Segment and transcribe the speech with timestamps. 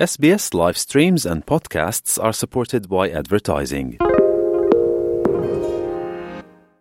[0.00, 3.88] SBS live streams and podcasts are supported by advertising.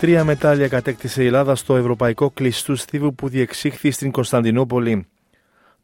[0.00, 5.06] Τρία μετάλλια κατέκτησε η Ελλάδα στο Ευρωπαϊκό Κλειστού Στίβου που διεξήχθη στην Κωνσταντινούπολη.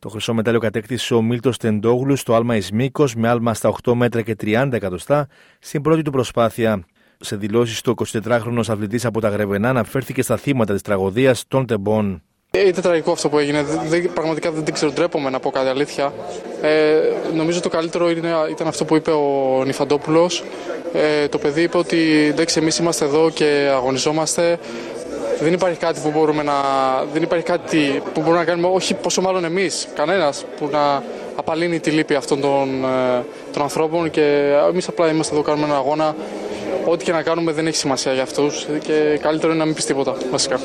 [0.05, 4.23] Το χρυσό μετάλλιο κατέκτησε ο Μίλτος Τεντόγλου στο άλμα Ισμίκος με άλμα στα 8 μέτρα
[4.23, 6.85] και 30 εκατοστά στην πρώτη του προσπάθεια.
[7.21, 12.23] Σε δηλώσεις, το 24χρονο αθλητής από τα Γρεβενά αναφέρθηκε στα θύματα της τραγωδίας των τεμπών.
[12.51, 13.63] Ήταν τραγικό αυτό που έγινε.
[13.63, 16.13] Δεν, πραγματικά δεν ξέρω, ντρέπομαι να πω κάτι αλήθεια.
[16.63, 16.99] Ε,
[17.35, 20.45] νομίζω το καλύτερο είναι, ήταν αυτό που είπε ο Νιφαντόπουλος.
[20.93, 24.59] Ε, το παιδί είπε ότι εντάξει, εμείς είμαστε εδώ και αγωνιζόμαστε.
[25.41, 26.53] Δεν υπάρχει κάτι που μπορούμε να,
[27.13, 31.03] δεν υπάρχει κάτι που μπορούμε να κάνουμε, όχι πόσο μάλλον εμείς, κανένας, που να
[31.37, 35.77] απαλύνει τη λύπη αυτών των, ε, των ανθρώπων και εμείς απλά είμαστε εδώ, κάνουμε ένα
[35.77, 36.17] αγώνα.
[36.87, 39.85] Ό,τι και να κάνουμε δεν έχει σημασία για αυτούς και καλύτερο είναι να μην πεις
[39.85, 40.61] τίποτα, βασικά.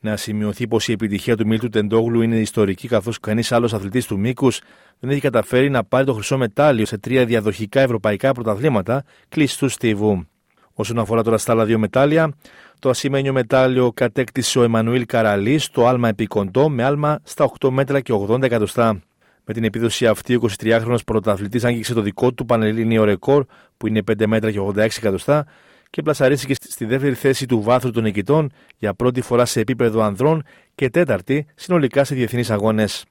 [0.00, 4.18] Να σημειωθεί πως η επιτυχία του Μίλτου Τεντόγλου είναι ιστορική, καθώς κανείς άλλος αθλητής του
[4.18, 4.60] μήκους
[5.00, 10.26] δεν έχει καταφέρει να πάρει το χρυσό μετάλλιο σε τρία διαδοχικά ευρωπαϊκά πρωταθλήματα κλειστού στίβου.
[10.74, 12.34] Όσον αφορά τώρα στα άλλα δύο μετάλλια,
[12.80, 18.00] το ασημένιο μετάλλιο κατέκτησε ο Εμμανουήλ Καραλή στο άλμα επικοντό με άλμα στα 8 μέτρα
[18.00, 19.00] και 80 εκατοστά.
[19.44, 23.44] Με την επίδοση αυτή, ο 23χρονο πρωταθλητής άγγιξε το δικό του πανελλήνιο ρεκόρ
[23.76, 25.46] που είναι 5 μέτρα και 86 εκατοστά
[25.90, 30.42] και πλασαρίστηκε στη δεύτερη θέση του βάθρου των νικητών για πρώτη φορά σε επίπεδο ανδρών
[30.74, 33.04] και τέταρτη συνολικά σε διεθνείς αγώνες.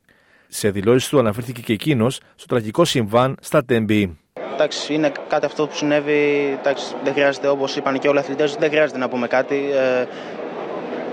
[0.48, 4.18] Σε δηλώσεις του αναφέρθηκε και εκείνος στο τραγικό συμβάν στα Τέμπη.
[4.62, 6.58] Εντάξει, είναι κάτι αυτό που συνέβη.
[6.60, 9.70] Εντάξει, δεν χρειάζεται, όπως είπαν και όλοι οι αθλητές, δεν χρειάζεται να πούμε κάτι.
[9.74, 10.06] Ε,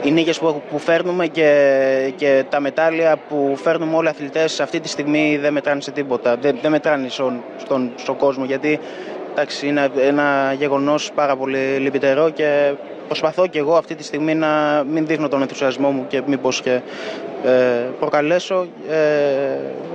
[0.02, 4.80] οι νίκες που, που φέρνουμε και, και τα μετάλλια που φέρνουμε όλοι οι αθλητές αυτή
[4.80, 6.36] τη στιγμή δεν μετράνε σε τίποτα.
[6.36, 8.80] Δεν, δεν μετράνε στον, στον, στον κόσμο γιατί
[9.30, 12.72] εντάξει, είναι ένα γεγονός πάρα πολύ λυπητερό και
[13.06, 16.80] προσπαθώ και εγώ αυτή τη στιγμή να μην δείχνω τον ενθουσιασμό μου και μήπως και
[17.44, 17.50] ε,
[17.98, 18.66] προκαλέσω.
[18.90, 18.96] Ε,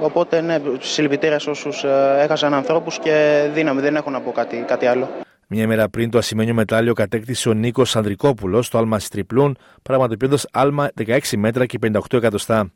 [0.02, 4.64] οπότε ναι, συλληπιτήρια σε όσους ε, έχασαν ανθρώπους και δύναμη, δεν έχω να πω κάτι,
[4.68, 5.10] κάτι άλλο.
[5.48, 10.90] Μια μέρα πριν το ασημένιο μετάλλιο κατέκτησε ο Νίκος Ανδρικόπουλος στο άλμα τριπλούν, πραγματοποιώντας άλμα
[11.06, 12.72] 16 μέτρα και 58 εκατοστά.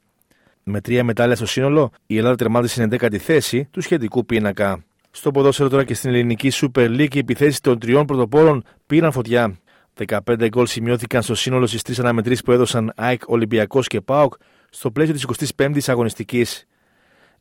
[0.64, 4.84] Με τρία μετάλλια στο σύνολο, η Ελλάδα τερμάτισε στην 11η θέση του σχετικού πίνακα.
[5.12, 9.56] Στο ποδόσφαιρο τώρα και στην ελληνική Super League, οι επιθέσεις των τριών πρωτοπόρων πήραν φωτιά.
[10.08, 14.34] 15 γκολ σημειώθηκαν στο σύνολο στις τρεις αναμετρήσεις που έδωσαν ΑΕΚ, Ολυμπιακός και ΠΑΟΚ
[14.70, 16.66] στο πλαίσιο της 25η αγωνιστικής.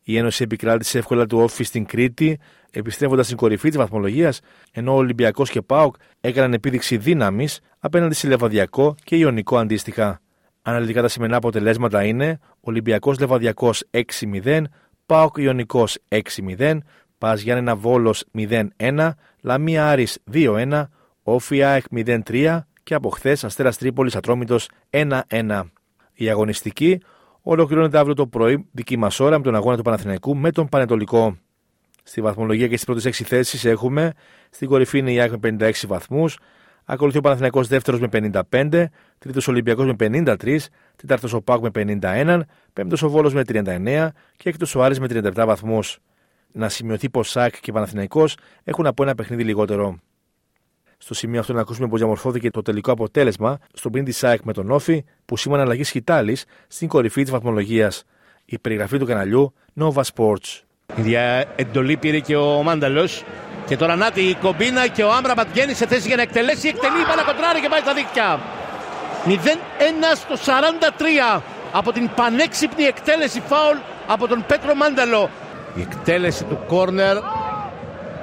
[0.03, 2.39] Η Ένωση επικράτησε εύκολα του όφη στην Κρήτη,
[2.71, 4.41] επιστρέφοντας στην κορυφή της βαθμολογίας,
[4.73, 10.21] ενώ ο Ολυμπιακός και ΠΑΟΚ έκαναν επίδειξη δύναμης απέναντι σε Λεβαδιακό και Ιωνικό αντίστοιχα.
[10.63, 14.63] Αναλυτικά τα σημερινά αποτελέσματα είναι Ολυμπιακός Λεβαδιακός 6-0,
[15.07, 16.79] ΠΑΟΚ Ιωνικός 6-0,
[17.19, 19.11] Πα Γιάννενα Βόλος 0-1,
[19.41, 20.89] Λαμία Άρης 2-1,
[21.27, 25.63] Όφη ΑΕΚ 0-3 και από χθες Αστέρας Τρίπολης Ατρόμητος 1-1.
[26.13, 27.01] Η αγωνιστική
[27.43, 31.37] ολοκληρώνεται αύριο το πρωί, δική μας ώρα, με τον αγώνα του Παναθηναϊκού με τον Πανετολικό.
[32.03, 34.13] Στη βαθμολογία και στις πρώτες 6 θέσεις έχουμε
[34.51, 36.39] στην κορυφή είναι η ΑΕΚ με 56 βαθμούς,
[36.85, 42.41] ακολουθεί ο Παναθηναϊκός δεύτερος με 55, τρίτος Ολυμπιακός με 53, τέταρτο ο ΠΑΚ με 51,
[42.73, 45.99] πέμπτος ο Βόλος με 39 και έκτος ο Άρης με 37 βαθμούς.
[46.53, 49.99] Να σημειωθεί πως ΣΑΚ και Παναθηναϊκός έχουν από ένα παιχνίδι λιγότερο.
[51.05, 54.53] Στο σημείο αυτό να ακούσουμε πώς διαμορφώθηκε το τελικό αποτέλεσμα στον πριν τη ΣΑΕΚ με
[54.53, 58.05] τον Όφη, που σήμανε αλλαγής σκητάλη στην κορυφή της βαθμολογίας.
[58.45, 60.61] Η περιγραφή του καναλιού Nova Sports.
[61.05, 61.15] Η
[61.57, 63.25] εντολή πήρε και ο Μάνταλος.
[63.67, 66.69] Και τώρα να η κομπίνα και ο Άμραμπατ βγαίνει σε θέση για να εκτελέσει.
[66.69, 68.41] Εκτελεί, η μπάλα και πάει στα δίκτυα.
[69.25, 69.29] 0-1
[70.15, 70.53] στο
[71.37, 71.43] 43
[71.73, 75.31] από την πανέξυπνη εκτέλεση φάουλ από τον Πέτρο Μάνταλο.
[75.75, 77.17] Η εκτέλεση του κόρνερ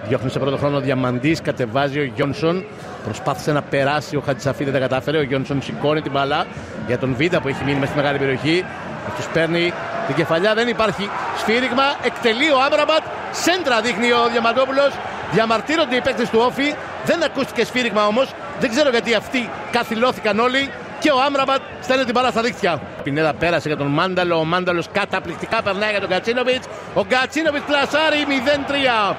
[0.07, 2.65] Διώχνει σε πρώτο χρόνο διαμαντής, κατεβάζει ο Γιόνσον.
[3.03, 5.17] Προσπάθησε να περάσει ο Χατζησαφή, δεν τα κατάφερε.
[5.17, 6.45] Ο Γιόνσον σηκώνει την μπαλά
[6.87, 8.65] για τον Βίντα που έχει μείνει μέσα στη μεγάλη περιοχή.
[9.07, 9.73] Αυτός παίρνει
[10.07, 11.83] την κεφαλιά, δεν υπάρχει σφύριγμα.
[12.03, 13.03] Εκτελεί ο Άμπραμπατ.
[13.31, 14.91] Σέντρα δείχνει ο Διαμαντόπουλος.
[15.31, 16.73] Διαμαρτύρονται οι παίκτες του Όφη.
[17.05, 18.33] Δεν ακούστηκε σφύριγμα όμως.
[18.59, 20.69] Δεν ξέρω γιατί αυτοί καθυλώθηκαν όλοι.
[20.99, 22.81] Και ο Άμραμπατ στέλνει την μπάλα στα δίκτυα.
[23.03, 24.35] Πινέδα πέρασε για τον Μάνταλο.
[24.37, 26.67] Ο Μάνταλος καταπληκτικά περνάει για τον Κατσίνοβιτς.
[26.93, 29.15] Ο Κατσίνοβιτς πλασάρει 0-3.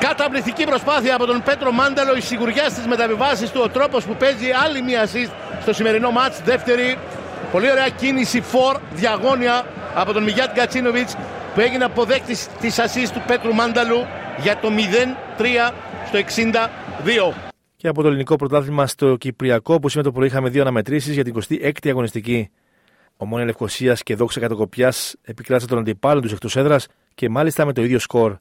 [0.00, 2.16] Καταπληκτική προσπάθεια από τον Πέτρο Μάνταλο.
[2.16, 3.60] Η σιγουριά στι μεταβιβάσεις του.
[3.64, 5.30] Ο τρόπος που παίζει άλλη μία assist
[5.62, 6.40] στο σημερινό μάτς.
[6.42, 6.98] Δεύτερη.
[7.52, 11.08] Πολύ ωραία κίνηση φορ διαγώνια από τον Μιγιάτ Κατσίνοβιτ
[11.54, 14.06] που έγινε αποδέκτης της assist του Πέτρου Μάνταλου
[14.42, 14.68] για το
[15.38, 15.72] 0-3
[16.06, 17.34] στο 62.
[17.76, 21.24] Και από το ελληνικό πρωτάθλημα στο Κυπριακό, που σήμερα το πρωί είχαμε δύο αναμετρήσεις για
[21.24, 22.50] την 26η αγωνιστική.
[23.16, 27.72] Ο Μόνη Λευκοσίας και Δόξα Κατοκοπιάς επικράτησαν τον αντιπάλων τους εκτός έδρας και μάλιστα με
[27.72, 28.36] το ίδιο σκορ.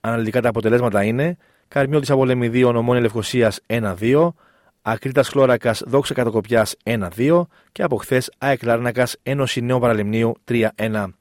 [0.00, 1.36] Αναλυτικά τα αποτελέσματα είναι
[1.68, 4.34] Καρμιώτης Απολεμιδίων, Ομόνια Λευκοσίας 1-2,
[4.82, 11.14] Ακρίτας Χλώρακας Δόξα Κατοκοπιάς 1-2 και από χθες ΑΕΚ Λάρνακας Ένωση Νέου Παραλιμνίου 3-1.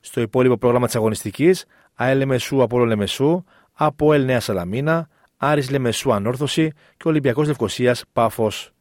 [0.00, 1.64] Στο υπόλοιπο πρόγραμμα της αγωνιστικής,
[1.94, 8.72] ΑΕΛ Λεμεσού Απόλο Λεμεσού, από ΕΛ Νέα Σαλαμίνα, Άρης Λεμεσού Ανόρθωση και Ολυμπιακός Λευκοσίας Πάφος.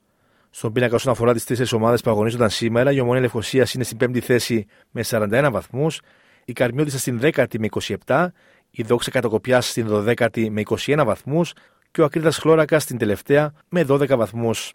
[0.50, 3.98] Στον πίνακα όσον αφορά τις τέσσερι ομάδες που αγωνίζονταν σήμερα, η Ομόνια Λευκοσίας είναι στην
[3.98, 6.02] πέμπτη θέση με 41 βαθμούς,
[6.46, 7.68] η Καρμιώτησα στην 10η με
[8.06, 8.34] 27,
[8.70, 11.54] η Δόξα Κατοκοπιά στην 12η με 21 βαθμούς
[11.92, 14.74] και ο Ακρίτα Χλώρακα στην τελευταία με 12 βαθμούς.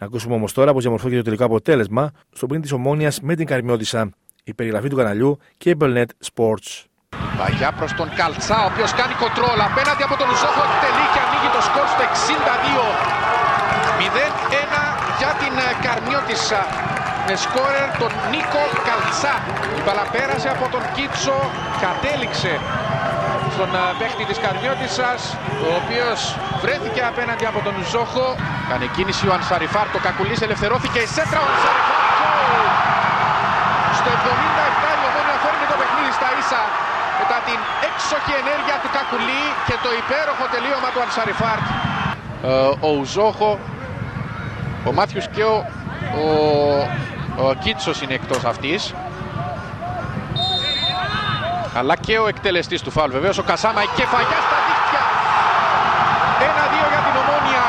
[0.00, 3.46] Να ακούσουμε όμως τώρα πώς διαμορφώθηκε το τελικό αποτέλεσμα στον πριν της Ομόνιας με την
[3.46, 4.10] Καρμιώτησα.
[4.44, 6.68] Η περιγραφή του καναλιού και Belnet Sports.
[7.38, 10.62] Παγιά προς τον Καλτσά, ο οποίος κάνει κοντρόλ απέναντι από τον Ζόχο.
[10.68, 12.86] Εκτελεί και ανοίγει το σκορ στο 62.
[14.00, 14.80] 0-1
[15.20, 16.62] για την ε, Καρμιώτησα
[17.26, 19.34] με σκόρερ τον Νίκο Καλτσά.
[19.78, 21.38] Η μπαλά πέρασε από τον Κίτσο,
[21.84, 22.52] κατέληξε
[23.56, 25.20] στον ε, παίχτη της Καρμιώτισσας,
[25.68, 26.18] ο οποίος
[26.62, 28.26] βρέθηκε απέναντι από τον Ζόχο.
[28.70, 32.02] Κάνει κίνηση ο Ανσαριφάρ, το Κακουλής ελευθερώθηκε, η σέντρα ο Ανσαριφάρ.
[33.98, 36.62] Στο 77 η Ομόνια φέρνει το παιχνίδι στα ίσα
[37.20, 37.58] μετά την
[37.88, 41.66] έξοχη ενέργεια του Κακουλή και το υπέροχο τελείωμα του Ανσαριφάρτ.
[42.48, 43.50] Ε, ο Ουζόχο,
[44.88, 45.56] ο Μάθιους και ο,
[46.22, 46.26] ο,
[47.44, 48.80] ο Κίτσος είναι εκτός αυτής.
[51.74, 55.02] Αλλά και ο εκτελεστής του φάουλ βεβαίως, ο Κασάμα, η κεφαγιά στα δίχτυα.
[56.48, 57.64] 1-2 για την Ομόνια.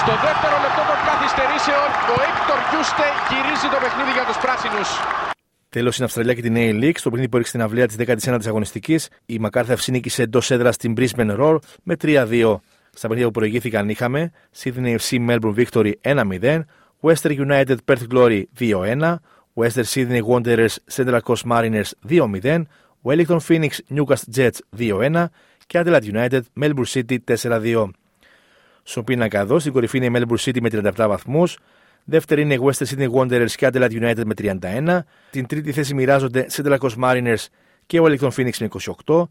[0.00, 4.88] Στο δεύτερο λεπτό των καθυστερήσεων, ο Έκτορ Γιούστε γυρίζει το παιχνίδι για τους πράσινους.
[5.68, 9.08] Τέλος στην Αυστραλία και την A-League, στο παιχνίδι που έριξε την αυλαία της 19η αγωνιστικής,
[9.26, 12.60] η Μακάρθα FC νίκησε εντός έδρας στην Brisbane Roar με 3-2.
[12.90, 14.30] Στα παιχνίδια που προηγήθηκαν είχαμε
[14.62, 16.64] Sydney FC Melbourne Victory 1-0,
[17.02, 19.14] Western United Perth Glory 2-1,
[19.60, 22.62] Western Sydney Wanderers Central Coast Mariners 2-0,
[23.04, 25.24] Wellington Phoenix Newcastle Jets 2-1
[25.66, 27.88] και Adelaide United Melbourne City 4-2.
[28.82, 31.44] Στον πίνακα εδώ, στην κορυφή είναι η Melbourne City με 37 βαθμού,
[32.04, 34.98] Δεύτερη είναι η Western Sydney Wanderers και Adelaide United με 31.
[35.30, 37.46] Την τρίτη θέση μοιράζονται Central Coast Mariners
[37.86, 38.68] και Wellington Phoenix με
[39.06, 39.22] 28.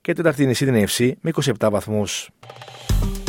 [0.00, 1.30] Και τέταρτη είναι η Sydney FC με
[1.60, 2.30] 27 βαθμούς.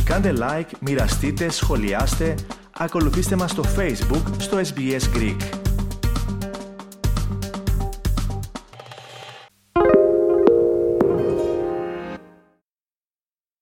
[0.04, 2.36] Κάντε like, μοιραστείτε, σχολιάστε,
[2.78, 5.67] ακολουθήστε μας στο Facebook στο SBS Greek.